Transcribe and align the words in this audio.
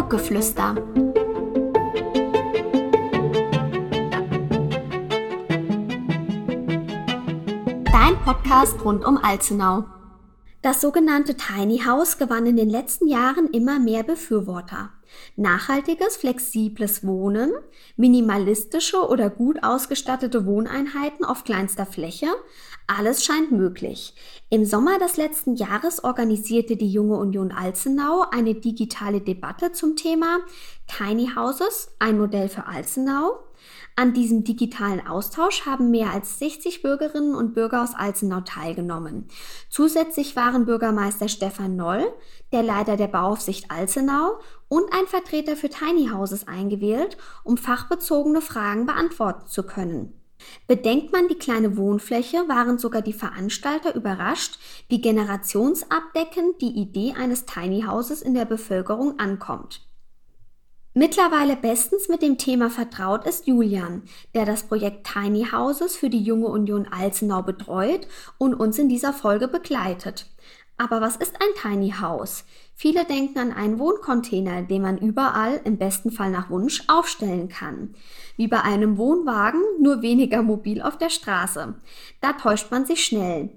Burggeflüster. 0.00 0.76
Dein 7.84 8.16
Podcast 8.24 8.82
rund 8.82 9.04
um 9.04 9.18
Alzenau. 9.18 9.84
Das 10.62 10.80
sogenannte 10.80 11.36
Tiny 11.36 11.80
House 11.80 12.16
gewann 12.16 12.46
in 12.46 12.56
den 12.56 12.70
letzten 12.70 13.08
Jahren 13.08 13.48
immer 13.48 13.78
mehr 13.78 14.02
Befürworter. 14.02 14.88
Nachhaltiges, 15.36 16.16
flexibles 16.16 17.06
Wohnen, 17.06 17.52
minimalistische 17.96 19.08
oder 19.08 19.30
gut 19.30 19.62
ausgestattete 19.62 20.46
Wohneinheiten 20.46 21.24
auf 21.24 21.44
kleinster 21.44 21.86
Fläche, 21.86 22.28
alles 22.86 23.24
scheint 23.24 23.52
möglich. 23.52 24.14
Im 24.48 24.64
Sommer 24.64 24.98
des 24.98 25.16
letzten 25.16 25.54
Jahres 25.54 26.02
organisierte 26.02 26.76
die 26.76 26.90
Junge 26.90 27.16
Union 27.16 27.52
Alzenau 27.52 28.24
eine 28.30 28.54
digitale 28.54 29.20
Debatte 29.20 29.72
zum 29.72 29.96
Thema 29.96 30.40
Tiny 30.86 31.30
Houses, 31.36 31.94
ein 31.98 32.18
Modell 32.18 32.48
für 32.48 32.66
Alzenau. 32.66 33.38
An 33.96 34.14
diesem 34.14 34.44
digitalen 34.44 35.06
Austausch 35.06 35.66
haben 35.66 35.90
mehr 35.90 36.10
als 36.10 36.38
60 36.38 36.82
Bürgerinnen 36.82 37.34
und 37.34 37.54
Bürger 37.54 37.82
aus 37.82 37.94
Alzenau 37.94 38.40
teilgenommen. 38.40 39.28
Zusätzlich 39.68 40.36
waren 40.36 40.64
Bürgermeister 40.64 41.28
Stefan 41.28 41.76
Noll, 41.76 42.06
der 42.52 42.62
Leiter 42.62 42.96
der 42.96 43.08
Bauaufsicht 43.08 43.70
Alzenau 43.70 44.38
und 44.68 44.84
ein 44.92 45.06
Vertreter 45.06 45.56
für 45.56 45.68
Tiny 45.68 46.08
Houses 46.08 46.48
eingewählt, 46.48 47.18
um 47.44 47.56
fachbezogene 47.56 48.40
Fragen 48.40 48.86
beantworten 48.86 49.46
zu 49.46 49.64
können. 49.64 50.14
Bedenkt 50.66 51.12
man 51.12 51.28
die 51.28 51.38
kleine 51.38 51.76
Wohnfläche, 51.76 52.48
waren 52.48 52.78
sogar 52.78 53.02
die 53.02 53.12
Veranstalter 53.12 53.94
überrascht, 53.94 54.58
wie 54.88 55.00
generationsabdeckend 55.00 56.60
die 56.62 56.80
Idee 56.80 57.14
eines 57.18 57.44
Tiny 57.44 57.82
Houses 57.82 58.22
in 58.22 58.34
der 58.34 58.46
Bevölkerung 58.46 59.18
ankommt. 59.18 59.89
Mittlerweile 60.92 61.54
bestens 61.54 62.08
mit 62.08 62.20
dem 62.20 62.36
Thema 62.36 62.68
vertraut 62.68 63.24
ist 63.24 63.46
Julian, 63.46 64.02
der 64.34 64.44
das 64.44 64.66
Projekt 64.66 65.06
Tiny 65.06 65.46
Houses 65.52 65.96
für 65.96 66.10
die 66.10 66.22
junge 66.22 66.48
Union 66.48 66.88
Alzenau 66.90 67.42
betreut 67.42 68.08
und 68.38 68.54
uns 68.54 68.76
in 68.76 68.88
dieser 68.88 69.12
Folge 69.12 69.46
begleitet. 69.46 70.26
Aber 70.78 71.00
was 71.00 71.14
ist 71.14 71.36
ein 71.36 71.54
Tiny 71.62 71.92
House? 72.00 72.44
Viele 72.74 73.04
denken 73.04 73.38
an 73.38 73.52
einen 73.52 73.78
Wohncontainer, 73.78 74.62
den 74.62 74.82
man 74.82 74.98
überall, 74.98 75.60
im 75.64 75.78
besten 75.78 76.10
Fall 76.10 76.30
nach 76.30 76.50
Wunsch, 76.50 76.82
aufstellen 76.88 77.48
kann. 77.48 77.94
Wie 78.36 78.48
bei 78.48 78.62
einem 78.62 78.96
Wohnwagen, 78.96 79.62
nur 79.78 80.02
weniger 80.02 80.42
mobil 80.42 80.82
auf 80.82 80.98
der 80.98 81.10
Straße. 81.10 81.74
Da 82.20 82.32
täuscht 82.32 82.72
man 82.72 82.84
sich 82.84 83.04
schnell. 83.04 83.50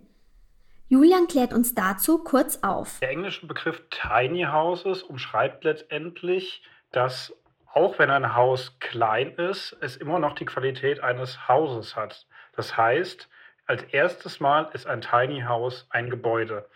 Julian 0.88 1.28
klärt 1.28 1.54
uns 1.54 1.74
dazu 1.74 2.20
kurz 2.20 2.60
auf. 2.62 3.00
Der 3.00 3.10
englische 3.10 3.48
Begriff 3.48 3.82
Tiny 3.90 4.44
Houses 4.44 5.02
umschreibt 5.02 5.64
letztendlich, 5.64 6.62
dass 6.94 7.36
auch 7.74 8.00
wenn 8.00 8.10
ein 8.10 8.36
Haus 8.36 8.80
klein 8.80 9.36
ist, 9.36 9.76
es 9.82 9.98
immer 9.98 10.20
noch 10.20 10.36
die 10.36 10.46
Qualität 10.46 11.02
eines 11.02 11.48
Hauses 11.48 11.96
hat. 11.96 12.28
Das 12.56 12.78
heißt, 12.78 13.30
als 13.66 13.84
erstes 13.84 14.40
Mal 14.40 14.70
ist 14.74 14.88
ein 14.88 15.02
Tiny 15.02 15.42
House 15.42 15.88
ein 15.90 16.10
Gebäude 16.10 16.70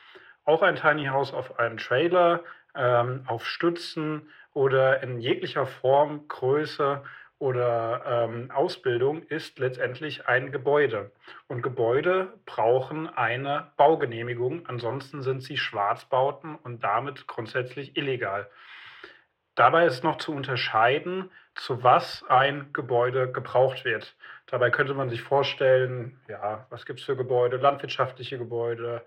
auch 0.47 0.61
ein 0.61 0.77
Tiny 0.77 1.05
House 1.07 1.33
auf 1.33 1.59
einem 1.59 1.77
Trailer, 1.77 2.41
ähm, 2.73 3.23
auf 3.27 3.45
Stützen 3.45 4.29
oder 4.53 5.03
in 5.03 5.19
jeglicher 5.19 5.65
Form, 5.67 6.27
Größe 6.29 7.03
oder 7.37 8.01
ähm, 8.07 8.49
Ausbildung 8.49 9.23
ist 9.23 9.59
letztendlich 9.59 10.27
ein 10.27 10.51
Gebäude. 10.51 11.11
Und 11.47 11.61
Gebäude 11.61 12.33
brauchen 12.45 13.09
eine 13.09 13.71
Baugenehmigung, 13.75 14.65
ansonsten 14.67 15.21
sind 15.21 15.43
sie 15.43 15.57
Schwarzbauten 15.57 16.55
und 16.55 16.83
damit 16.83 17.27
grundsätzlich 17.27 17.97
illegal. 17.97 18.49
Dabei 19.57 19.87
ist 19.87 20.03
noch 20.03 20.19
zu 20.19 20.33
unterscheiden, 20.35 21.31
zu 21.55 21.83
was 21.83 22.23
ein 22.29 22.69
Gebäude 22.73 23.31
gebraucht 23.31 23.85
wird. 23.85 24.15
Dabei 24.45 24.69
könnte 24.69 24.93
man 24.93 25.09
sich 25.09 25.23
vorstellen, 25.23 26.21
ja, 26.27 26.67
was 26.69 26.85
gibt 26.85 26.99
es 26.99 27.05
für 27.07 27.15
Gebäude? 27.15 27.57
Landwirtschaftliche 27.57 28.37
Gebäude, 28.37 29.03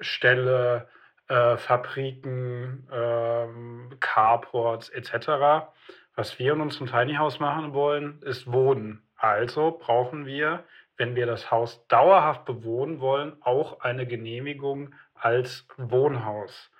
Ställe, 0.00 0.88
äh, 1.28 1.56
Fabriken, 1.58 2.88
ähm, 2.90 3.96
Carports 4.00 4.88
etc. 4.88 5.68
Was 6.16 6.40
wir 6.40 6.54
in 6.54 6.60
unserem 6.60 6.88
Tiny 6.88 7.14
House 7.14 7.38
machen 7.38 7.72
wollen, 7.72 8.20
ist 8.22 8.50
Wohnen. 8.50 9.00
Also 9.16 9.78
brauchen 9.80 10.26
wir, 10.26 10.64
wenn 10.96 11.14
wir 11.14 11.26
das 11.26 11.52
Haus 11.52 11.86
dauerhaft 11.86 12.44
bewohnen 12.46 12.98
wollen, 12.98 13.36
auch 13.42 13.78
eine 13.78 14.08
Genehmigung 14.08 14.92
als 15.14 15.68
Wohnhaus. 15.76 16.72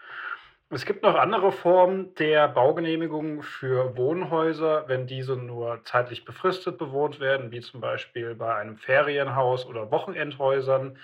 Es 0.74 0.86
gibt 0.86 1.04
noch 1.04 1.14
andere 1.14 1.52
Formen 1.52 2.16
der 2.16 2.48
Baugenehmigung 2.48 3.44
für 3.44 3.96
Wohnhäuser, 3.96 4.88
wenn 4.88 5.06
diese 5.06 5.36
nur 5.36 5.78
zeitlich 5.84 6.24
befristet 6.24 6.78
bewohnt 6.78 7.20
werden, 7.20 7.52
wie 7.52 7.60
zum 7.60 7.80
Beispiel 7.80 8.34
bei 8.34 8.56
einem 8.56 8.76
Ferienhaus 8.76 9.66
oder 9.66 9.92
Wochenendhäusern. 9.92 10.98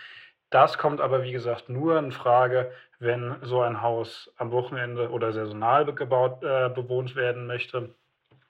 Das 0.50 0.76
kommt 0.76 1.00
aber, 1.00 1.22
wie 1.22 1.30
gesagt, 1.30 1.68
nur 1.68 1.96
in 2.00 2.10
Frage, 2.10 2.72
wenn 2.98 3.36
so 3.42 3.60
ein 3.60 3.80
Haus 3.80 4.34
am 4.38 4.50
Wochenende 4.50 5.08
oder 5.10 5.32
saisonal 5.32 5.84
gebaut, 5.94 6.42
äh, 6.42 6.68
bewohnt 6.70 7.14
werden 7.14 7.46
möchte. 7.46 7.94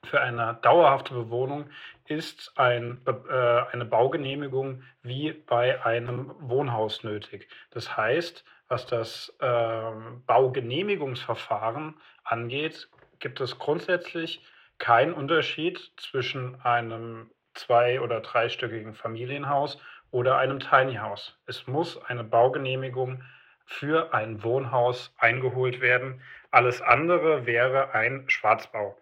Für 0.03 0.21
eine 0.21 0.57
dauerhafte 0.63 1.13
Bewohnung 1.13 1.65
ist 2.07 2.51
ein, 2.55 2.99
äh, 3.05 3.61
eine 3.71 3.85
Baugenehmigung 3.85 4.81
wie 5.03 5.33
bei 5.33 5.85
einem 5.85 6.33
Wohnhaus 6.39 7.03
nötig. 7.03 7.47
Das 7.69 7.95
heißt, 7.95 8.43
was 8.71 8.85
das 8.85 9.35
äh, 9.39 9.91
Baugenehmigungsverfahren 10.25 11.95
angeht, 12.23 12.87
gibt 13.19 13.41
es 13.41 13.59
grundsätzlich 13.59 14.41
keinen 14.77 15.13
Unterschied 15.13 15.91
zwischen 15.97 16.59
einem 16.61 17.29
zwei- 17.53 17.99
oder 17.99 18.21
dreistöckigen 18.21 18.93
Familienhaus 18.93 19.77
oder 20.09 20.37
einem 20.37 20.61
Tiny 20.61 20.95
House. 20.95 21.37
Es 21.45 21.67
muss 21.67 22.01
eine 22.05 22.23
Baugenehmigung 22.23 23.21
für 23.65 24.13
ein 24.13 24.41
Wohnhaus 24.41 25.13
eingeholt 25.17 25.81
werden. 25.81 26.21
Alles 26.49 26.81
andere 26.81 27.45
wäre 27.45 27.93
ein 27.93 28.29
Schwarzbau. 28.29 28.97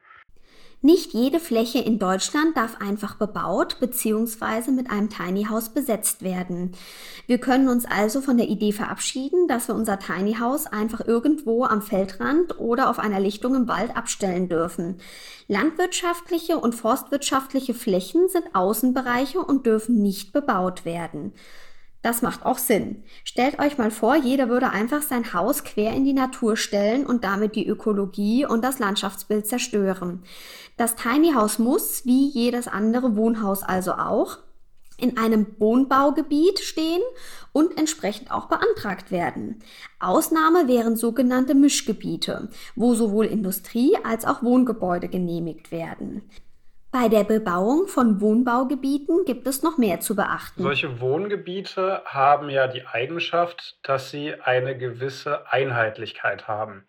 Nicht 0.82 1.12
jede 1.12 1.42
Fläche 1.42 1.80
in 1.80 2.00
Deutschland 2.00 2.56
darf 2.56 2.80
einfach 2.80 3.16
bebaut 3.16 3.82
bzw. 3.82 4.72
mit 4.72 4.90
einem 4.90 5.10
Tiny 5.10 5.44
House 5.44 5.68
besetzt 5.68 6.24
werden. 6.24 6.72
Wir 7.28 7.38
können 7.38 7.68
uns 7.68 7.84
also 7.84 8.22
von 8.22 8.38
der 8.38 8.48
Idee 8.48 8.72
verabschieden, 8.72 9.50
dass 9.50 9.68
wir 9.68 9.76
unser 9.76 10.00
Tiny 10.00 10.36
House 10.36 10.68
einfach 10.68 11.06
irgendwo 11.06 11.66
am 11.66 11.82
Feldrand 11.82 12.60
oder 12.60 12.90
auf 12.90 12.98
einer 12.98 13.20
Lichtung 13.20 13.56
im 13.56 13.68
Wald 13.68 13.98
abstellen 13.98 14.48
dürfen. 14.48 15.02
Landwirtschaftliche 15.50 16.58
und 16.58 16.76
forstwirtschaftliche 16.76 17.74
Flächen 17.74 18.30
sind 18.30 18.56
Außenbereiche 18.56 19.40
und 19.40 19.66
dürfen 19.66 20.02
nicht 20.02 20.32
bebaut 20.32 20.86
werden. 20.86 21.34
Das 22.02 22.22
macht 22.22 22.46
auch 22.46 22.58
Sinn. 22.58 23.04
Stellt 23.26 23.60
euch 23.60 23.78
mal 23.78 23.92
vor, 23.92 24.16
jeder 24.16 24.48
würde 24.48 24.70
einfach 24.70 25.02
sein 25.02 25.34
Haus 25.34 25.66
quer 25.66 25.94
in 25.94 26.06
die 26.06 26.14
Natur 26.14 26.56
stellen 26.56 27.06
und 27.06 27.26
damit 27.26 27.56
die 27.56 27.68
Ökologie 27.68 28.46
und 28.46 28.64
das 28.64 28.80
Landschaftsbild 28.80 29.46
zerstören. 29.46 30.24
Das 30.78 30.96
Tiny 30.96 31.34
House 31.34 31.60
muss, 31.60 32.06
wie 32.06 32.30
jedes 32.30 32.70
andere 32.70 33.18
Wohnhaus 33.18 33.64
also 33.64 33.94
auch, 33.94 34.38
in 34.98 35.18
einem 35.18 35.48
Wohnbaugebiet 35.60 36.60
stehen 36.60 37.02
und 37.52 37.78
entsprechend 37.78 38.32
auch 38.32 38.48
beantragt 38.48 39.12
werden. 39.12 39.60
Ausnahme 40.00 40.68
wären 40.68 40.96
sogenannte 40.96 41.56
Mischgebiete, 41.56 42.50
wo 42.76 42.94
sowohl 42.96 43.26
Industrie 43.26 43.98
als 44.04 44.26
auch 44.26 44.44
Wohngebäude 44.44 45.08
genehmigt 45.08 45.72
werden. 45.72 46.24
Bei 46.92 47.08
der 47.08 47.24
Bebauung 47.24 47.86
von 47.86 48.20
Wohnbaugebieten 48.20 49.24
gibt 49.24 49.46
es 49.46 49.62
noch 49.62 49.78
mehr 49.78 50.00
zu 50.00 50.16
beachten. 50.16 50.64
Solche 50.64 51.00
Wohngebiete 51.00 52.02
haben 52.06 52.50
ja 52.50 52.66
die 52.66 52.88
Eigenschaft, 52.88 53.78
dass 53.84 54.10
sie 54.10 54.34
eine 54.42 54.76
gewisse 54.76 55.52
Einheitlichkeit 55.52 56.48
haben. 56.48 56.88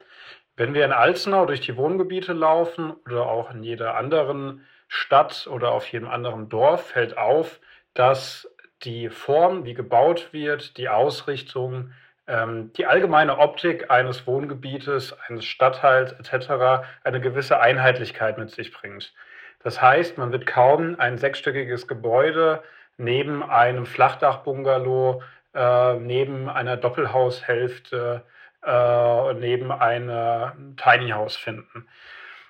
Wenn 0.57 0.73
wir 0.73 0.87
in 0.87 0.93
Alzenau 0.93 1.45
durch 1.45 1.61
die 1.61 1.77
Wohngebiete 1.77 2.33
laufen 2.33 2.93
oder 3.05 3.27
auch 3.27 3.51
in 3.51 3.63
jeder 3.63 3.95
anderen 3.97 4.65
Stadt 4.89 5.47
oder 5.47 5.73
auf 5.73 5.87
jedem 5.93 6.09
anderen 6.09 6.49
Dorf, 6.49 6.87
fällt 6.87 7.19
auf, 7.19 7.61
dass 7.93 8.49
die 8.83 9.11
Form, 9.11 9.67
wie 9.67 9.75
gebaut 9.75 10.33
wird, 10.33 10.79
die 10.79 10.89
Ausrichtung, 10.89 11.93
ähm, 12.27 12.73
die 12.73 12.87
allgemeine 12.87 13.37
Optik 13.37 13.91
eines 13.91 14.27
Wohngebietes, 14.27 15.15
eines 15.29 15.45
Stadtteils 15.45 16.13
etc. 16.13 16.87
eine 17.05 17.21
gewisse 17.21 17.61
Einheitlichkeit 17.61 18.39
mit 18.39 18.51
sich 18.51 18.73
bringt. 18.73 19.13
Das 19.63 19.81
heißt, 19.81 20.19
man 20.19 20.33
wird 20.33 20.47
kaum 20.47 20.97
ein 20.99 21.19
sechsstöckiges 21.19 21.87
Gebäude 21.87 22.63
neben 22.97 23.43
einem 23.43 23.87
Flachdachbungalow, 23.87 25.23
äh, 25.55 25.95
neben 25.95 26.49
einer 26.49 26.77
Doppelhaushälfte, 26.77 28.23
äh, 28.65 29.35
neben 29.35 29.73
einem 29.73 30.77
Tiny 30.77 31.11
House 31.11 31.37
finden. 31.37 31.87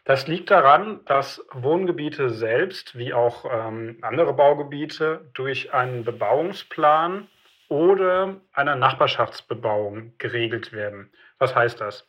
Das 0.04 0.26
liegt 0.26 0.50
daran, 0.50 1.00
dass 1.04 1.44
Wohngebiete 1.52 2.30
selbst, 2.30 2.96
wie 2.96 3.12
auch 3.12 3.44
ähm, 3.44 3.98
andere 4.02 4.32
Baugebiete, 4.32 5.30
durch 5.34 5.72
einen 5.74 6.04
Bebauungsplan 6.04 7.28
oder 7.68 8.36
einer 8.52 8.76
Nachbarschaftsbebauung 8.76 10.14
geregelt 10.18 10.72
werden. 10.72 11.12
Was 11.38 11.54
heißt 11.54 11.80
das? 11.80 12.08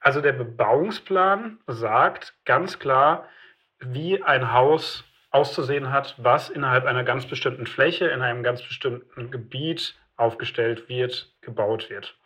Also 0.00 0.20
der 0.20 0.32
Bebauungsplan 0.32 1.58
sagt 1.66 2.34
ganz 2.44 2.78
klar, 2.78 3.26
wie 3.86 4.22
ein 4.22 4.52
Haus 4.52 5.04
auszusehen 5.30 5.90
hat, 5.92 6.14
was 6.18 6.50
innerhalb 6.50 6.84
einer 6.84 7.04
ganz 7.04 7.26
bestimmten 7.26 7.66
Fläche, 7.66 8.06
in 8.06 8.22
einem 8.22 8.42
ganz 8.42 8.62
bestimmten 8.62 9.30
Gebiet 9.30 9.96
aufgestellt 10.16 10.88
wird, 10.88 11.32
gebaut 11.40 11.90
wird. 11.90 12.16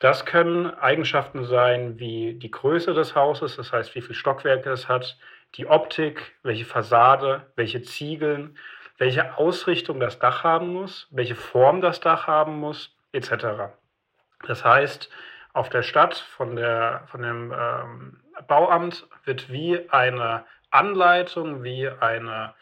Das 0.00 0.26
können 0.26 0.66
Eigenschaften 0.66 1.44
sein 1.44 1.98
wie 1.98 2.34
die 2.34 2.50
Größe 2.50 2.92
des 2.92 3.14
Hauses, 3.14 3.56
das 3.56 3.72
heißt, 3.72 3.94
wie 3.94 4.00
viele 4.00 4.14
Stockwerke 4.14 4.70
es 4.70 4.88
hat, 4.88 5.16
die 5.54 5.66
Optik, 5.66 6.32
welche 6.42 6.64
Fassade, 6.64 7.46
welche 7.54 7.82
Ziegeln, 7.82 8.58
welche 8.98 9.38
Ausrichtung 9.38 10.00
das 10.00 10.18
Dach 10.18 10.42
haben 10.42 10.68
muss, 10.68 11.08
welche 11.10 11.36
Form 11.36 11.80
das 11.80 12.00
Dach 12.00 12.26
haben 12.26 12.58
muss, 12.58 12.96
etc. 13.12 13.72
Das 14.46 14.64
heißt, 14.64 15.10
auf 15.52 15.68
der 15.68 15.82
Stadt 15.82 16.16
von, 16.16 16.56
der, 16.56 17.04
von 17.06 17.22
dem 17.22 17.54
ähm, 17.56 18.20
Bauamt 18.48 19.06
wird 19.24 19.50
wie 19.50 19.88
eine 19.90 20.44
Anleitung, 20.74 21.62
wie 21.62 21.88
eine, 21.88 22.54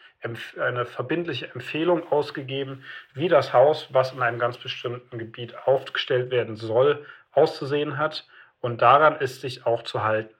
eine 0.59 0.85
verbindliche 0.85 1.51
Empfehlung 1.53 2.11
ausgegeben, 2.11 2.83
wie 3.13 3.27
das 3.27 3.53
Haus, 3.53 3.89
was 3.91 4.13
in 4.13 4.21
einem 4.21 4.39
ganz 4.39 4.57
bestimmten 4.57 5.17
Gebiet 5.17 5.55
aufgestellt 5.65 6.31
werden 6.31 6.55
soll, 6.55 7.05
auszusehen 7.31 7.97
hat. 7.97 8.27
Und 8.61 8.81
daran 8.81 9.17
ist 9.17 9.41
sich 9.41 9.65
auch 9.65 9.83
zu 9.83 10.03
halten. 10.03 10.33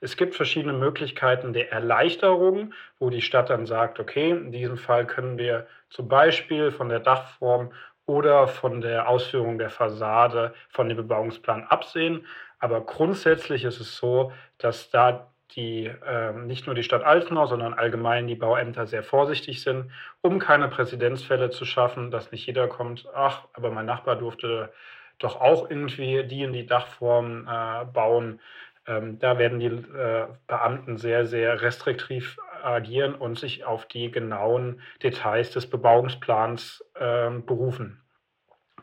Es 0.00 0.16
gibt 0.16 0.34
verschiedene 0.34 0.72
Möglichkeiten 0.72 1.52
der 1.52 1.72
Erleichterung, 1.72 2.72
wo 2.98 3.10
die 3.10 3.22
Stadt 3.22 3.50
dann 3.50 3.66
sagt, 3.66 4.00
okay, 4.00 4.30
in 4.30 4.52
diesem 4.52 4.76
Fall 4.78 5.06
können 5.06 5.36
wir 5.36 5.66
zum 5.90 6.08
Beispiel 6.08 6.70
von 6.70 6.88
der 6.88 7.00
Dachform 7.00 7.72
oder 8.06 8.46
von 8.46 8.80
der 8.80 9.08
Ausführung 9.08 9.58
der 9.58 9.70
Fassade 9.70 10.54
von 10.68 10.88
dem 10.88 10.96
Bebauungsplan 10.96 11.64
absehen. 11.64 12.24
Aber 12.58 12.82
grundsätzlich 12.86 13.64
ist 13.64 13.80
es 13.80 13.96
so, 13.96 14.32
dass 14.58 14.90
da 14.90 15.30
die 15.52 15.86
äh, 15.86 16.32
nicht 16.32 16.66
nur 16.66 16.74
die 16.74 16.82
Stadt 16.82 17.04
Altenau, 17.04 17.46
sondern 17.46 17.74
allgemein 17.74 18.26
die 18.26 18.34
Bauämter 18.34 18.86
sehr 18.86 19.02
vorsichtig 19.02 19.62
sind, 19.62 19.90
um 20.20 20.38
keine 20.38 20.68
Präzedenzfälle 20.68 21.50
zu 21.50 21.64
schaffen, 21.64 22.10
dass 22.10 22.32
nicht 22.32 22.46
jeder 22.46 22.68
kommt, 22.68 23.06
ach, 23.14 23.46
aber 23.52 23.70
mein 23.70 23.86
Nachbar 23.86 24.16
durfte 24.16 24.72
doch 25.18 25.40
auch 25.40 25.70
irgendwie 25.70 26.24
die 26.24 26.42
in 26.42 26.52
die 26.52 26.66
Dachform 26.66 27.48
äh, 27.48 27.84
bauen. 27.86 28.40
Ähm, 28.86 29.18
da 29.18 29.38
werden 29.38 29.60
die 29.60 29.66
äh, 29.66 30.26
Beamten 30.46 30.96
sehr, 30.98 31.26
sehr 31.26 31.62
restriktiv 31.62 32.38
agieren 32.62 33.14
und 33.14 33.38
sich 33.38 33.64
auf 33.64 33.86
die 33.86 34.10
genauen 34.10 34.80
Details 35.02 35.50
des 35.50 35.68
Bebauungsplans 35.68 36.84
äh, 36.94 37.30
berufen. 37.30 38.02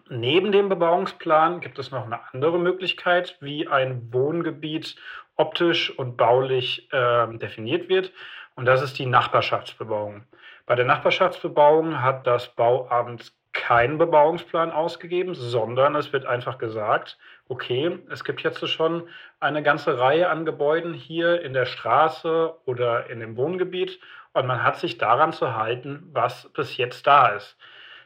Neben 0.09 0.51
dem 0.51 0.67
Bebauungsplan 0.67 1.61
gibt 1.61 1.79
es 1.79 1.91
noch 1.91 2.05
eine 2.05 2.19
andere 2.33 2.59
Möglichkeit, 2.59 3.37
wie 3.39 3.67
ein 3.67 4.13
Wohngebiet 4.13 4.97
optisch 5.35 5.97
und 5.97 6.17
baulich 6.17 6.91
äh, 6.91 7.27
definiert 7.37 7.89
wird. 7.89 8.11
Und 8.55 8.65
das 8.65 8.81
ist 8.81 8.99
die 8.99 9.05
Nachbarschaftsbebauung. 9.05 10.23
Bei 10.65 10.75
der 10.75 10.85
Nachbarschaftsbebauung 10.85 12.01
hat 12.01 12.27
das 12.27 12.49
Bauamt 12.49 13.33
keinen 13.51 13.97
Bebauungsplan 13.97 14.71
ausgegeben, 14.71 15.35
sondern 15.35 15.95
es 15.95 16.11
wird 16.11 16.25
einfach 16.25 16.57
gesagt, 16.57 17.17
okay, 17.47 17.99
es 18.09 18.23
gibt 18.23 18.41
jetzt 18.41 18.67
schon 18.67 19.07
eine 19.39 19.61
ganze 19.61 19.99
Reihe 19.99 20.29
an 20.29 20.45
Gebäuden 20.45 20.93
hier 20.93 21.41
in 21.41 21.53
der 21.53 21.65
Straße 21.65 22.53
oder 22.65 23.09
in 23.09 23.19
dem 23.19 23.37
Wohngebiet 23.37 23.99
und 24.33 24.47
man 24.47 24.63
hat 24.63 24.77
sich 24.77 24.97
daran 24.97 25.33
zu 25.33 25.55
halten, 25.55 26.09
was 26.11 26.49
bis 26.53 26.77
jetzt 26.77 27.05
da 27.05 27.27
ist. 27.27 27.55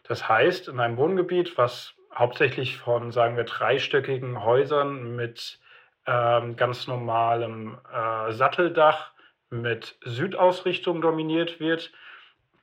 Das 0.03 0.27
heißt, 0.27 0.67
in 0.67 0.79
einem 0.79 0.97
Wohngebiet, 0.97 1.57
was 1.57 1.93
hauptsächlich 2.13 2.77
von, 2.77 3.11
sagen 3.11 3.37
wir, 3.37 3.43
dreistöckigen 3.45 4.43
Häusern 4.43 5.15
mit 5.15 5.59
ähm, 6.07 6.55
ganz 6.55 6.87
normalem 6.87 7.77
äh, 7.93 8.31
Satteldach 8.31 9.11
mit 9.49 9.97
Südausrichtung 10.03 11.01
dominiert 11.01 11.59
wird, 11.59 11.91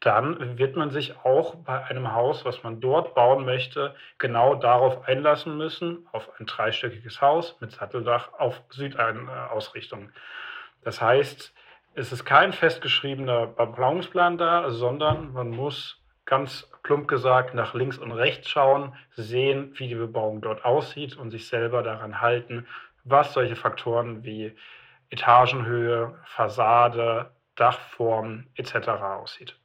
dann 0.00 0.58
wird 0.58 0.76
man 0.76 0.90
sich 0.90 1.14
auch 1.24 1.54
bei 1.54 1.82
einem 1.84 2.12
Haus, 2.12 2.44
was 2.44 2.62
man 2.62 2.80
dort 2.80 3.14
bauen 3.14 3.44
möchte, 3.44 3.94
genau 4.18 4.54
darauf 4.54 5.08
einlassen 5.08 5.56
müssen, 5.56 6.06
auf 6.12 6.28
ein 6.38 6.46
dreistöckiges 6.46 7.22
Haus 7.22 7.56
mit 7.60 7.72
Satteldach 7.72 8.34
auf 8.38 8.60
Südausrichtung. 8.70 10.10
Das 10.82 11.00
heißt, 11.00 11.54
es 11.94 12.12
ist 12.12 12.24
kein 12.24 12.52
festgeschriebener 12.52 13.46
Bebauungsplan 13.46 14.36
da, 14.36 14.70
sondern 14.70 15.32
man 15.32 15.50
muss 15.50 16.02
ganz 16.26 16.70
plump 16.82 17.08
gesagt 17.08 17.54
nach 17.54 17.72
links 17.72 17.96
und 17.96 18.12
rechts 18.12 18.48
schauen, 18.48 18.94
sehen, 19.16 19.72
wie 19.76 19.88
die 19.88 19.94
Bebauung 19.94 20.40
dort 20.40 20.64
aussieht 20.64 21.16
und 21.16 21.30
sich 21.30 21.48
selber 21.48 21.82
daran 21.82 22.20
halten, 22.20 22.66
was 23.04 23.32
solche 23.32 23.56
Faktoren 23.56 24.24
wie 24.24 24.54
Etagenhöhe, 25.10 26.18
Fassade, 26.24 27.30
Dachform 27.54 28.46
etc. 28.56 28.88
aussieht. 28.88 29.56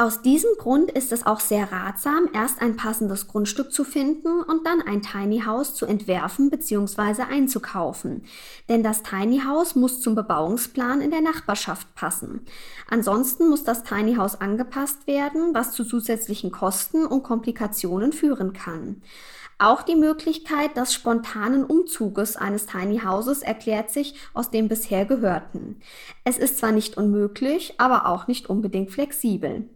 Aus 0.00 0.22
diesem 0.22 0.48
Grund 0.56 0.90
ist 0.90 1.12
es 1.12 1.26
auch 1.26 1.40
sehr 1.40 1.70
ratsam, 1.70 2.30
erst 2.32 2.62
ein 2.62 2.78
passendes 2.78 3.28
Grundstück 3.28 3.70
zu 3.70 3.84
finden 3.84 4.42
und 4.42 4.66
dann 4.66 4.80
ein 4.80 5.02
Tiny 5.02 5.42
House 5.44 5.74
zu 5.74 5.84
entwerfen 5.84 6.48
bzw. 6.48 7.24
einzukaufen. 7.30 8.24
Denn 8.70 8.82
das 8.82 9.02
Tiny 9.02 9.42
House 9.46 9.76
muss 9.76 10.00
zum 10.00 10.14
Bebauungsplan 10.14 11.02
in 11.02 11.10
der 11.10 11.20
Nachbarschaft 11.20 11.94
passen. 11.94 12.46
Ansonsten 12.88 13.50
muss 13.50 13.62
das 13.62 13.82
Tiny 13.82 14.14
House 14.14 14.40
angepasst 14.40 15.06
werden, 15.06 15.52
was 15.52 15.72
zu 15.72 15.84
zusätzlichen 15.84 16.50
Kosten 16.50 17.04
und 17.04 17.22
Komplikationen 17.22 18.14
führen 18.14 18.54
kann. 18.54 19.02
Auch 19.62 19.82
die 19.82 19.94
Möglichkeit 19.94 20.78
des 20.78 20.94
spontanen 20.94 21.64
Umzuges 21.64 22.34
eines 22.34 22.64
Tiny 22.64 23.00
Houses 23.00 23.42
erklärt 23.42 23.90
sich 23.90 24.14
aus 24.32 24.50
dem 24.50 24.68
bisher 24.68 25.04
Gehörten. 25.04 25.82
Es 26.24 26.38
ist 26.38 26.56
zwar 26.56 26.72
nicht 26.72 26.96
unmöglich, 26.96 27.74
aber 27.76 28.06
auch 28.06 28.26
nicht 28.26 28.48
unbedingt 28.48 28.90
flexibel. 28.90 29.68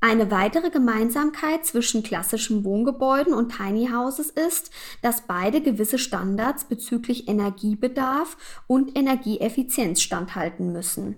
Eine 0.00 0.30
weitere 0.30 0.68
Gemeinsamkeit 0.68 1.64
zwischen 1.64 2.02
klassischen 2.02 2.62
Wohngebäuden 2.62 3.32
und 3.32 3.56
Tiny 3.56 3.88
Houses 3.88 4.28
ist, 4.28 4.70
dass 5.00 5.22
beide 5.22 5.62
gewisse 5.62 5.98
Standards 5.98 6.64
bezüglich 6.64 7.26
Energiebedarf 7.26 8.36
und 8.66 8.98
Energieeffizienz 8.98 10.02
standhalten 10.02 10.72
müssen. 10.72 11.16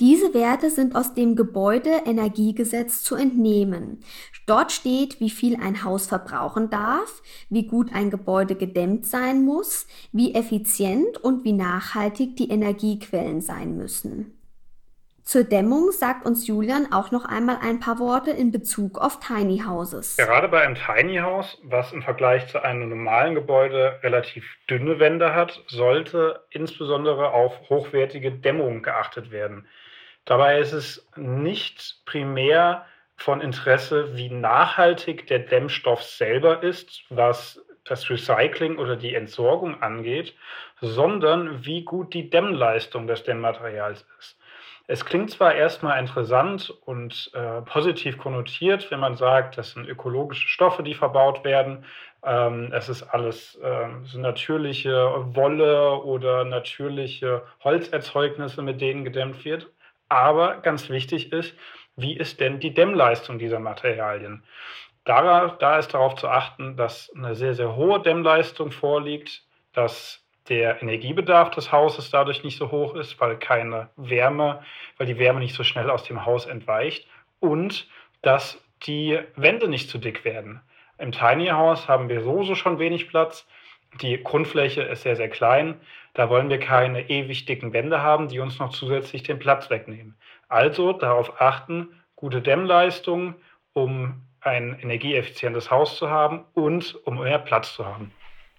Diese 0.00 0.34
Werte 0.34 0.70
sind 0.70 0.96
aus 0.96 1.14
dem 1.14 1.36
Gebäudeenergiegesetz 1.36 3.02
zu 3.02 3.14
entnehmen. 3.14 4.00
Dort 4.46 4.72
steht, 4.72 5.20
wie 5.20 5.30
viel 5.30 5.56
ein 5.60 5.84
Haus 5.84 6.06
verbrauchen 6.06 6.68
darf, 6.68 7.22
wie 7.48 7.66
gut 7.66 7.94
ein 7.94 8.10
Gebäude 8.10 8.56
gedämmt 8.56 9.06
sein 9.06 9.44
muss, 9.44 9.86
wie 10.12 10.34
effizient 10.34 11.18
und 11.18 11.44
wie 11.44 11.52
nachhaltig 11.52 12.36
die 12.36 12.50
Energiequellen 12.50 13.40
sein 13.40 13.76
müssen. 13.76 14.36
Zur 15.24 15.44
Dämmung 15.44 15.90
sagt 15.90 16.26
uns 16.26 16.46
Julian 16.46 16.92
auch 16.92 17.10
noch 17.10 17.24
einmal 17.24 17.56
ein 17.62 17.80
paar 17.80 17.98
Worte 17.98 18.30
in 18.30 18.52
Bezug 18.52 18.98
auf 18.98 19.20
Tiny 19.20 19.62
Houses. 19.66 20.18
Gerade 20.18 20.48
bei 20.48 20.60
einem 20.60 20.74
Tiny 20.74 21.16
House, 21.16 21.56
was 21.62 21.92
im 21.94 22.02
Vergleich 22.02 22.46
zu 22.48 22.62
einem 22.62 22.90
normalen 22.90 23.34
Gebäude 23.34 23.98
relativ 24.02 24.44
dünne 24.68 24.98
Wände 24.98 25.34
hat, 25.34 25.62
sollte 25.68 26.44
insbesondere 26.50 27.30
auf 27.30 27.52
hochwertige 27.70 28.32
Dämmung 28.32 28.82
geachtet 28.82 29.30
werden. 29.30 29.66
Dabei 30.24 30.58
ist 30.58 30.72
es 30.72 31.06
nicht 31.16 32.02
primär 32.06 32.86
von 33.16 33.40
Interesse, 33.40 34.16
wie 34.16 34.30
nachhaltig 34.30 35.26
der 35.26 35.40
Dämmstoff 35.40 36.02
selber 36.02 36.62
ist, 36.62 37.02
was 37.10 37.64
das 37.84 38.08
Recycling 38.08 38.78
oder 38.78 38.96
die 38.96 39.14
Entsorgung 39.14 39.82
angeht, 39.82 40.34
sondern 40.80 41.64
wie 41.64 41.84
gut 41.84 42.14
die 42.14 42.30
Dämmleistung 42.30 43.06
des 43.06 43.22
Dämmmaterials 43.24 44.06
ist. 44.18 44.38
Es 44.86 45.06
klingt 45.06 45.30
zwar 45.30 45.54
erstmal 45.54 45.98
interessant 45.98 46.70
und 46.84 47.30
äh, 47.32 47.62
positiv 47.62 48.18
konnotiert, 48.18 48.90
wenn 48.90 49.00
man 49.00 49.16
sagt, 49.16 49.56
das 49.56 49.70
sind 49.70 49.88
ökologische 49.88 50.48
Stoffe, 50.48 50.82
die 50.82 50.94
verbaut 50.94 51.42
werden. 51.42 51.86
Ähm, 52.22 52.70
es 52.72 52.90
ist 52.90 53.02
alles 53.02 53.56
äh, 53.56 53.88
so 54.02 54.18
natürliche 54.18 55.34
Wolle 55.34 56.02
oder 56.02 56.44
natürliche 56.44 57.44
Holzerzeugnisse, 57.62 58.60
mit 58.60 58.82
denen 58.82 59.04
gedämmt 59.04 59.42
wird. 59.46 59.70
Aber 60.08 60.58
ganz 60.58 60.88
wichtig 60.88 61.32
ist, 61.32 61.54
wie 61.96 62.16
ist 62.16 62.40
denn 62.40 62.60
die 62.60 62.74
Dämmleistung 62.74 63.38
dieser 63.38 63.60
Materialien? 63.60 64.42
Da, 65.04 65.48
da 65.58 65.78
ist 65.78 65.92
darauf 65.94 66.16
zu 66.16 66.28
achten, 66.28 66.76
dass 66.76 67.12
eine 67.14 67.34
sehr, 67.34 67.54
sehr 67.54 67.76
hohe 67.76 68.00
Dämmleistung 68.00 68.70
vorliegt, 68.70 69.42
dass 69.72 70.24
der 70.48 70.82
Energiebedarf 70.82 71.50
des 71.50 71.72
Hauses 71.72 72.10
dadurch 72.10 72.44
nicht 72.44 72.58
so 72.58 72.70
hoch 72.70 72.94
ist, 72.94 73.20
weil 73.20 73.38
keine 73.38 73.90
Wärme, 73.96 74.62
weil 74.98 75.06
die 75.06 75.18
Wärme 75.18 75.40
nicht 75.40 75.54
so 75.54 75.64
schnell 75.64 75.90
aus 75.90 76.04
dem 76.04 76.26
Haus 76.26 76.46
entweicht 76.46 77.06
und 77.40 77.88
dass 78.22 78.62
die 78.86 79.18
Wände 79.36 79.68
nicht 79.68 79.88
zu 79.88 79.98
dick 79.98 80.24
werden. 80.24 80.60
Im 80.98 81.12
Tiny 81.12 81.48
House 81.48 81.88
haben 81.88 82.08
wir 82.08 82.22
sowieso 82.22 82.54
schon 82.54 82.78
wenig 82.78 83.08
Platz. 83.08 83.46
Die 84.00 84.22
Grundfläche 84.22 84.82
ist 84.82 85.02
sehr, 85.02 85.16
sehr 85.16 85.28
klein. 85.28 85.80
Da 86.14 86.30
wollen 86.30 86.48
wir 86.48 86.58
keine 86.58 87.10
ewig 87.10 87.44
dicken 87.44 87.72
Wände 87.72 88.00
haben, 88.00 88.28
die 88.28 88.38
uns 88.38 88.58
noch 88.58 88.70
zusätzlich 88.70 89.24
den 89.24 89.38
Platz 89.38 89.68
wegnehmen. 89.68 90.14
Also 90.48 90.92
darauf 90.92 91.40
achten, 91.40 91.88
gute 92.14 92.40
Dämmleistung, 92.40 93.34
um 93.72 94.22
ein 94.40 94.78
energieeffizientes 94.80 95.70
Haus 95.70 95.96
zu 95.96 96.08
haben 96.10 96.44
und 96.54 96.96
um 97.04 97.18
mehr 97.18 97.38
Platz 97.38 97.74
zu 97.74 97.84
haben. 97.84 98.12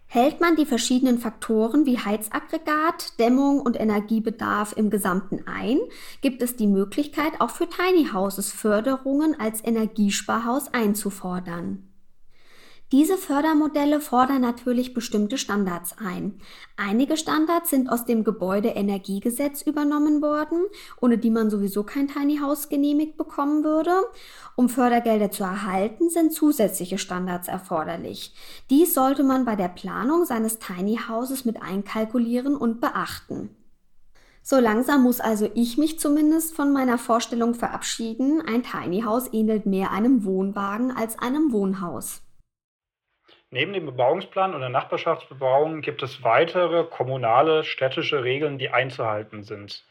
Hält 0.07 0.39
man 0.39 0.55
die 0.55 0.65
verschiedenen 0.65 1.17
Faktoren 1.17 1.85
wie 1.85 1.97
Heizaggregat, 1.97 3.19
Dämmung 3.19 3.59
und 3.61 3.79
Energiebedarf 3.79 4.73
im 4.77 4.89
Gesamten 4.89 5.43
ein, 5.47 5.79
gibt 6.21 6.41
es 6.41 6.55
die 6.55 6.67
Möglichkeit, 6.67 7.33
auch 7.39 7.49
für 7.49 7.67
Tiny 7.67 8.09
Houses 8.13 8.51
Förderungen 8.51 9.39
als 9.39 9.63
Energiesparhaus 9.65 10.73
einzufordern. 10.73 11.94
Diese 12.91 13.17
Fördermodelle 13.17 13.99
fordern 13.99 14.41
natürlich 14.41 14.93
bestimmte 14.93 15.39
Standards 15.39 15.95
ein. 15.97 16.39
Einige 16.77 17.17
Standards 17.17 17.71
sind 17.71 17.89
aus 17.89 18.05
dem 18.05 18.23
Gebäudeenergiegesetz 18.23 19.63
übernommen 19.63 20.21
worden, 20.21 20.65
ohne 21.01 21.17
die 21.17 21.31
man 21.31 21.49
sowieso 21.49 21.83
kein 21.83 22.07
Tiny 22.07 22.37
House 22.37 22.69
genehmigt 22.69 23.17
bekommen 23.17 23.63
würde. 23.63 23.91
Um 24.55 24.69
Fördergelder 24.69 25.31
zu 25.31 25.43
erhalten, 25.43 26.11
sind 26.11 26.31
zusätzliche 26.31 26.99
Standards 26.99 27.47
erforderlich. 27.47 28.35
Dies 28.69 28.93
sollte 28.93 29.23
man 29.23 29.45
bei 29.45 29.55
der 29.55 29.69
Planung 29.69 30.23
seines 30.25 30.59
Tiny 30.59 30.99
Houses 31.09 31.43
mit 31.43 31.63
einkalkulieren 31.63 32.55
und 32.55 32.81
beachten. 32.81 33.49
So 34.43 34.59
langsam 34.59 35.01
muss 35.01 35.19
also 35.19 35.49
ich 35.55 35.79
mich 35.79 35.97
zumindest 35.97 36.55
von 36.55 36.71
meiner 36.71 36.99
Vorstellung 36.99 37.55
verabschieden, 37.55 38.43
ein 38.47 38.61
Tiny 38.61 39.01
House 39.01 39.27
ähnelt 39.33 39.65
mehr 39.65 39.89
einem 39.89 40.23
Wohnwagen 40.23 40.91
als 40.91 41.17
einem 41.17 41.51
Wohnhaus. 41.51 42.21
Neben 43.55 43.71
dem 43.71 43.85
Bebauungsplan 43.85 44.53
und 44.53 44.59
der 44.59 44.67
Nachbarschaftsbebauung 44.67 45.79
gibt 45.79 46.03
es 46.03 46.23
weitere 46.23 46.83
kommunale, 46.83 47.63
städtische 47.63 48.21
Regeln, 48.21 48.57
die 48.57 48.71
einzuhalten 48.71 49.43
sind. 49.43 49.85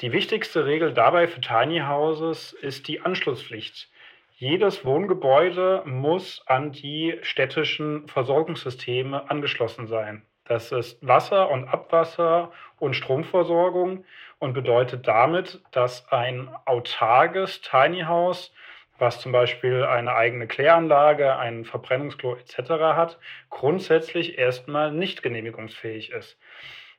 Die 0.00 0.12
wichtigste 0.12 0.66
Regel 0.66 0.92
dabei 0.92 1.26
für 1.26 1.40
Tiny 1.40 1.80
Houses 1.80 2.52
ist 2.52 2.88
die 2.88 3.00
Anschlusspflicht. 3.00 3.88
Jedes 4.36 4.84
Wohngebäude 4.84 5.82
muss 5.86 6.42
an 6.44 6.72
die 6.72 7.18
städtischen 7.22 8.06
Versorgungssysteme 8.06 9.30
angeschlossen 9.30 9.86
sein. 9.86 10.26
Das 10.44 10.70
ist 10.70 10.98
Wasser- 11.00 11.48
und 11.48 11.68
Abwasser- 11.68 12.52
und 12.78 12.92
Stromversorgung 12.92 14.04
und 14.40 14.52
bedeutet 14.52 15.08
damit, 15.08 15.62
dass 15.70 16.06
ein 16.12 16.50
autarkes 16.66 17.62
Tiny 17.62 18.02
House 18.02 18.52
was 19.00 19.20
zum 19.20 19.32
Beispiel 19.32 19.84
eine 19.84 20.14
eigene 20.14 20.46
Kläranlage, 20.46 21.36
ein 21.36 21.64
Verbrennungsklo 21.64 22.36
etc. 22.36 22.70
hat, 22.70 23.18
grundsätzlich 23.48 24.38
erstmal 24.38 24.92
nicht 24.92 25.22
genehmigungsfähig 25.22 26.10
ist. 26.10 26.38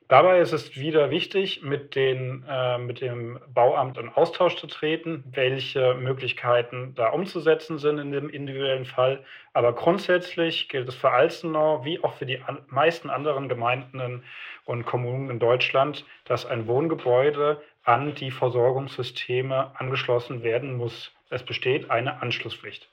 Dabei 0.08 0.40
ist 0.40 0.52
es 0.52 0.76
wieder 0.76 1.10
wichtig, 1.10 1.62
mit, 1.62 1.94
den, 1.94 2.44
äh, 2.46 2.76
mit 2.76 3.00
dem 3.00 3.40
Bauamt 3.54 3.96
in 3.96 4.10
Austausch 4.10 4.56
zu 4.56 4.66
treten, 4.66 5.24
welche 5.32 5.94
Möglichkeiten 5.94 6.94
da 6.94 7.08
umzusetzen 7.08 7.78
sind 7.78 7.98
in 7.98 8.12
dem 8.12 8.28
individuellen 8.28 8.84
Fall. 8.84 9.24
Aber 9.54 9.72
grundsätzlich 9.74 10.68
gilt 10.68 10.88
es 10.88 10.96
für 10.96 11.12
Alzenau 11.12 11.86
wie 11.86 12.02
auch 12.04 12.12
für 12.12 12.26
die 12.26 12.42
an, 12.42 12.58
meisten 12.66 13.08
anderen 13.08 13.48
Gemeinden 13.48 14.22
und 14.66 14.84
Kommunen 14.84 15.30
in 15.30 15.38
Deutschland, 15.38 16.04
dass 16.26 16.44
ein 16.44 16.66
Wohngebäude 16.66 17.62
an 17.84 18.14
die 18.14 18.30
Versorgungssysteme 18.30 19.78
angeschlossen 19.78 20.42
werden 20.42 20.76
muss. 20.76 21.10
Es 21.30 21.42
besteht 21.42 21.90
eine 21.90 22.20
Anschlusspflicht. 22.22 22.88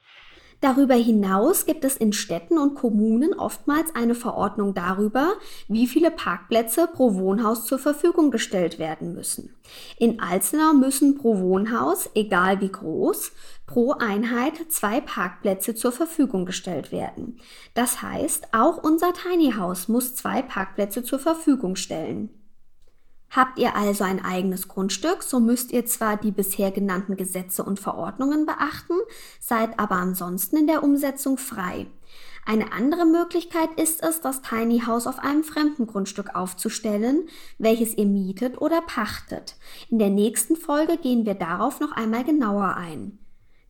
Darüber 0.61 0.95
hinaus 0.95 1.65
gibt 1.65 1.85
es 1.85 1.95
in 1.95 2.11
Städten 2.11 2.57
und 2.57 2.75
Kommunen 2.75 3.33
oftmals 3.33 3.95
eine 3.95 4.13
Verordnung 4.13 4.73
darüber, 4.73 5.35
wie 5.69 5.87
viele 5.87 6.11
Parkplätze 6.11 6.87
pro 6.87 7.13
Wohnhaus 7.13 7.65
zur 7.65 7.79
Verfügung 7.79 8.29
gestellt 8.29 8.77
werden 8.77 9.13
müssen. 9.13 9.55
In 9.97 10.19
Alzenau 10.19 10.73
müssen 10.73 11.17
pro 11.17 11.39
Wohnhaus, 11.39 12.09
egal 12.13 12.59
wie 12.59 12.71
groß, 12.71 13.31
pro 13.67 13.93
Einheit 13.93 14.53
zwei 14.69 14.99
Parkplätze 14.99 15.75
zur 15.75 15.93
Verfügung 15.93 16.45
gestellt 16.45 16.91
werden. 16.91 17.39
Das 17.73 18.01
heißt, 18.01 18.49
auch 18.53 18.83
unser 18.83 19.13
Tiny 19.13 19.53
House 19.53 19.87
muss 19.87 20.15
zwei 20.15 20.41
Parkplätze 20.41 21.03
zur 21.03 21.19
Verfügung 21.19 21.77
stellen. 21.77 22.38
Habt 23.31 23.59
ihr 23.59 23.75
also 23.75 24.03
ein 24.03 24.23
eigenes 24.23 24.67
Grundstück, 24.67 25.21
so 25.21 25.39
müsst 25.39 25.71
ihr 25.71 25.85
zwar 25.85 26.17
die 26.17 26.31
bisher 26.31 26.71
genannten 26.71 27.15
Gesetze 27.15 27.63
und 27.63 27.79
Verordnungen 27.79 28.45
beachten, 28.45 28.95
seid 29.39 29.79
aber 29.79 29.95
ansonsten 29.95 30.57
in 30.57 30.67
der 30.67 30.83
Umsetzung 30.83 31.37
frei. 31.37 31.85
Eine 32.45 32.71
andere 32.73 33.05
Möglichkeit 33.05 33.69
ist 33.79 34.01
es, 34.01 34.21
das 34.21 34.41
Tiny 34.41 34.79
House 34.87 35.05
auf 35.05 35.19
einem 35.19 35.43
fremden 35.43 35.85
Grundstück 35.85 36.33
aufzustellen, 36.33 37.27
welches 37.59 37.95
ihr 37.95 38.07
mietet 38.07 38.59
oder 38.59 38.81
pachtet. 38.81 39.55
In 39.89 39.99
der 39.99 40.09
nächsten 40.09 40.55
Folge 40.55 40.97
gehen 40.97 41.27
wir 41.27 41.35
darauf 41.35 41.79
noch 41.79 41.91
einmal 41.91 42.23
genauer 42.23 42.75
ein. 42.75 43.19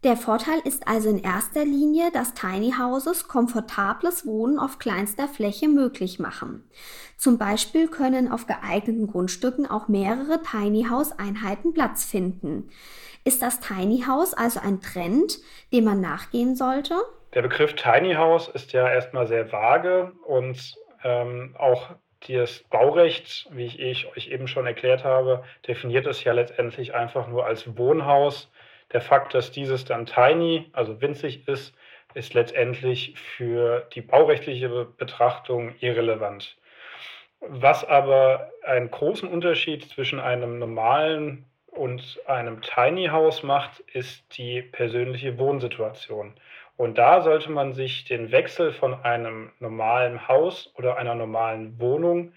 Der 0.06 0.16
Vorteil 0.16 0.60
ist 0.64 0.88
also 0.88 1.10
in 1.10 1.22
erster 1.22 1.66
Linie, 1.66 2.10
dass 2.14 2.34
Tiny 2.34 2.72
Houses 2.80 3.28
komfortables 3.28 4.26
Wohnen 4.26 4.58
auf 4.58 4.80
kleinster 4.80 5.28
Fläche 5.28 5.68
möglich 5.68 6.20
machen. 6.20 6.64
Zum 7.18 7.38
Beispiel 7.38 7.90
können 7.90 8.32
auf 8.32 8.48
geeigneten 8.48 9.08
Grundstücken 9.08 9.70
auch 9.70 9.90
mehrere 9.90 10.42
Tiny 10.42 10.86
House 10.90 11.12
Einheiten 11.20 11.74
Platz 11.74 12.06
finden. 12.06 12.70
Ist 13.26 13.42
das 13.42 13.60
Tiny 13.60 14.04
House 14.08 14.34
also 14.34 14.62
ein 14.62 14.80
Trend, 14.80 15.40
dem 15.74 15.84
man 15.84 16.00
nachgehen 16.00 16.56
sollte? 16.56 16.96
Der 17.34 17.42
Begriff 17.42 17.74
Tiny 17.74 18.14
House 18.14 18.48
ist 18.48 18.72
ja 18.72 18.90
erstmal 18.90 19.28
sehr 19.28 19.52
vage 19.52 20.14
und 20.26 20.76
ähm, 21.04 21.56
auch 21.60 21.90
das 22.30 22.60
Baurecht, 22.70 23.50
wie 23.52 23.68
ich 23.68 24.08
euch 24.16 24.30
eben 24.30 24.48
schon 24.48 24.66
erklärt 24.66 25.04
habe, 25.04 25.44
definiert 25.68 26.08
es 26.08 26.24
ja 26.24 26.32
letztendlich 26.32 26.94
einfach 26.94 27.28
nur 27.28 27.46
als 27.46 27.78
Wohnhaus 27.78 28.50
der 28.92 29.02
Fakt, 29.02 29.34
dass 29.34 29.52
dieses 29.52 29.86
dann 29.86 30.06
tiny, 30.06 30.70
also 30.74 31.02
winzig 31.02 31.48
ist, 31.48 31.76
ist 32.14 32.34
letztendlich 32.34 33.14
für 33.20 33.88
die 33.94 34.02
baurechtliche 34.02 34.70
Betrachtung 34.86 35.76
irrelevant. 35.80 36.58
Was 37.42 37.86
aber 37.86 38.52
einen 38.64 38.92
großen 38.92 39.30
Unterschied 39.30 39.88
zwischen 39.88 40.20
einem 40.20 40.60
normalen 40.60 41.46
und 41.68 42.20
einem 42.26 42.62
Tiny 42.62 43.08
House 43.08 43.44
macht, 43.44 43.80
ist 43.94 44.38
die 44.38 44.62
persönliche 44.62 45.38
Wohnsituation. 45.38 46.34
Und 46.76 46.98
da 46.98 47.22
sollte 47.22 47.52
man 47.52 47.74
sich 47.74 48.06
den 48.06 48.32
Wechsel 48.32 48.72
von 48.72 48.94
einem 49.04 49.52
normalen 49.60 50.28
Haus 50.28 50.74
oder 50.78 50.98
einer 50.98 51.16
normalen 51.16 51.80
Wohnung, 51.80 52.34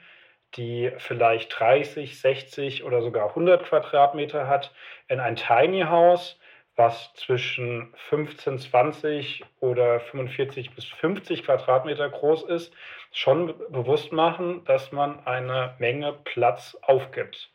die 0.57 0.93
vielleicht 0.99 1.59
30, 1.59 2.21
60 2.21 2.85
oder 2.85 3.03
sogar 3.03 3.31
100 3.31 3.65
Quadratmeter 3.65 4.47
hat, 4.49 4.73
in 5.09 5.19
ein 5.19 5.37
Tiny 5.37 5.83
House, 5.83 6.39
was 6.77 7.13
zwischen 7.15 7.93
15, 8.09 8.59
20 8.59 9.45
oder 9.61 10.01
45 10.01 10.75
bis 10.75 10.87
50 10.87 11.45
Quadratmeter 11.45 12.09
groß 12.09 12.45
ist, 12.45 12.73
schon 13.13 13.55
bewusst 13.71 14.13
machen, 14.13 14.65
dass 14.65 14.91
man 14.91 15.25
eine 15.27 15.75
Menge 15.79 16.15
Platz 16.25 16.77
aufgibt. 16.83 17.51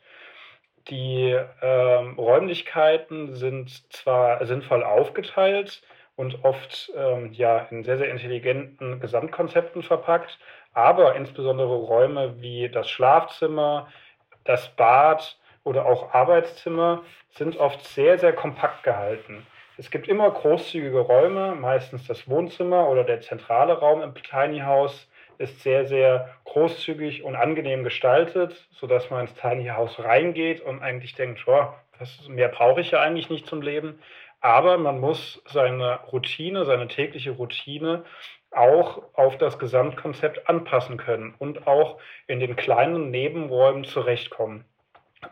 Die 0.88 1.38
ähm, 1.60 2.18
Räumlichkeiten 2.18 3.34
sind 3.34 3.92
zwar 3.92 4.44
sinnvoll 4.46 4.84
aufgeteilt 4.84 5.82
und 6.16 6.44
oft 6.44 6.90
ähm, 6.96 7.32
ja, 7.32 7.58
in 7.70 7.84
sehr, 7.84 7.98
sehr 7.98 8.10
intelligenten 8.10 8.98
Gesamtkonzepten 9.00 9.82
verpackt, 9.82 10.38
aber 10.72 11.14
insbesondere 11.16 11.74
Räume 11.74 12.40
wie 12.40 12.68
das 12.68 12.88
Schlafzimmer, 12.88 13.88
das 14.44 14.68
Bad, 14.76 15.37
oder 15.68 15.84
auch 15.84 16.14
Arbeitszimmer 16.14 17.02
sind 17.30 17.58
oft 17.58 17.84
sehr, 17.84 18.18
sehr 18.18 18.32
kompakt 18.32 18.82
gehalten. 18.82 19.46
Es 19.76 19.90
gibt 19.90 20.08
immer 20.08 20.30
großzügige 20.30 20.98
Räume, 20.98 21.54
meistens 21.54 22.06
das 22.06 22.28
Wohnzimmer 22.28 22.88
oder 22.88 23.04
der 23.04 23.20
zentrale 23.20 23.74
Raum 23.74 24.02
im 24.02 24.14
Tiny 24.14 24.60
House 24.60 25.08
ist 25.36 25.62
sehr, 25.62 25.86
sehr 25.86 26.30
großzügig 26.46 27.22
und 27.22 27.36
angenehm 27.36 27.84
gestaltet, 27.84 28.66
sodass 28.72 29.10
man 29.10 29.20
ins 29.26 29.34
Tiny 29.34 29.66
House 29.66 30.00
reingeht 30.00 30.62
und 30.62 30.82
eigentlich 30.82 31.14
denkt, 31.14 31.46
oh, 31.46 31.66
das 31.98 32.26
mehr 32.28 32.48
brauche 32.48 32.80
ich 32.80 32.90
ja 32.90 33.00
eigentlich 33.00 33.30
nicht 33.30 33.46
zum 33.46 33.62
Leben. 33.62 34.00
Aber 34.40 34.78
man 34.78 34.98
muss 34.98 35.42
seine 35.46 36.00
Routine, 36.10 36.64
seine 36.64 36.88
tägliche 36.88 37.32
Routine 37.32 38.04
auch 38.50 39.02
auf 39.14 39.36
das 39.36 39.58
Gesamtkonzept 39.58 40.48
anpassen 40.48 40.96
können 40.96 41.34
und 41.38 41.66
auch 41.66 41.98
in 42.26 42.40
den 42.40 42.56
kleinen 42.56 43.10
Nebenräumen 43.10 43.84
zurechtkommen. 43.84 44.64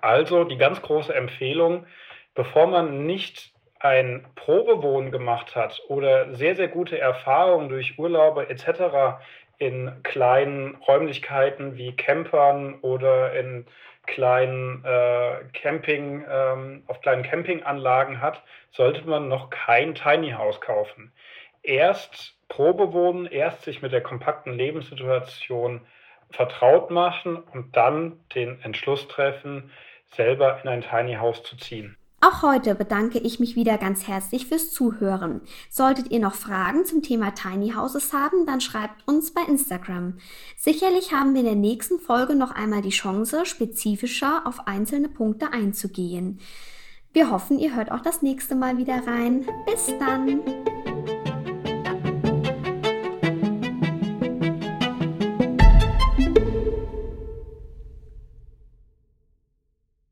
Also 0.01 0.45
die 0.45 0.57
ganz 0.59 0.83
große 0.83 1.15
Empfehlung, 1.15 1.87
bevor 2.35 2.67
man 2.67 3.07
nicht 3.07 3.53
ein 3.79 4.27
Probewohnen 4.35 5.11
gemacht 5.11 5.55
hat 5.55 5.83
oder 5.89 6.35
sehr, 6.35 6.57
sehr 6.57 6.69
gute 6.69 6.99
Erfahrungen 6.99 7.69
durch 7.69 7.99
Urlaube 7.99 8.49
etc. 8.49 9.21
in 9.59 9.93
kleinen 10.03 10.77
Räumlichkeiten 10.77 11.77
wie 11.77 11.95
Campern 11.95 12.81
oder 12.81 13.35
in 13.35 13.67
kleinen 14.07 14.85
äh, 14.85 15.45
Camping, 15.53 16.25
ähm, 16.29 16.85
auf 16.87 17.01
kleinen 17.01 17.23
Campinganlagen 17.23 18.21
hat, 18.21 18.43
sollte 18.71 19.07
man 19.07 19.29
noch 19.29 19.51
kein 19.51 19.95
Tiny 19.95 20.31
House 20.31 20.61
kaufen. 20.61 21.13
Erst 21.63 22.37
Probewohnen, 22.49 23.27
erst 23.27 23.63
sich 23.63 23.83
mit 23.83 23.93
der 23.93 24.03
kompakten 24.03 24.55
Lebenssituation 24.55 25.81
vertraut 26.31 26.91
machen 26.91 27.37
und 27.37 27.77
dann 27.77 28.21
den 28.35 28.61
Entschluss 28.63 29.09
treffen, 29.09 29.71
selber 30.15 30.61
in 30.63 30.69
ein 30.69 30.83
Tiny 30.83 31.15
House 31.15 31.43
zu 31.43 31.57
ziehen. 31.57 31.97
Auch 32.23 32.43
heute 32.43 32.75
bedanke 32.75 33.19
ich 33.19 33.41
mich 33.41 33.57
wieder 33.57 33.77
ganz 33.77 34.09
herzlich 34.09 34.47
fürs 34.47 34.73
Zuhören. 34.73 35.43
Solltet 35.69 36.11
ihr 36.11 36.19
noch 36.19 36.35
Fragen 36.35 36.85
zum 36.87 37.03
Thema 37.03 37.35
Tiny 37.35 37.73
Houses 37.73 38.13
haben, 38.13 38.47
dann 38.47 38.61
schreibt 38.61 39.07
uns 39.07 39.35
bei 39.35 39.43
Instagram. 39.43 40.19
Sicherlich 40.57 41.13
haben 41.13 41.35
wir 41.35 41.41
in 41.41 41.47
der 41.47 41.55
nächsten 41.55 42.01
Folge 42.01 42.35
noch 42.35 42.53
einmal 42.53 42.81
die 42.81 42.91
Chance, 42.91 43.45
spezifischer 43.45 44.43
auf 44.47 44.67
einzelne 44.67 45.09
Punkte 45.09 45.53
einzugehen. 45.53 46.41
Wir 47.13 47.31
hoffen, 47.31 47.59
ihr 47.59 47.77
hört 47.77 47.93
auch 47.93 48.01
das 48.01 48.23
nächste 48.23 48.55
Mal 48.55 48.79
wieder 48.79 49.07
rein. 49.07 49.47
Bis 49.67 49.93
dann! 49.99 50.43